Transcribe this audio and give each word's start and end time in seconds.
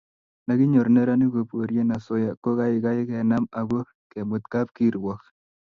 nda 0.43 0.53
kinyor 0.59 0.87
neranik 0.93 1.31
koporie 1.33 1.83
asoya 1.97 2.29
ko 2.41 2.49
kaikai 2.57 3.01
kenam 3.09 3.43
akoi 3.59 3.83
kemut 4.11 4.43
kapkirwog 4.53 5.19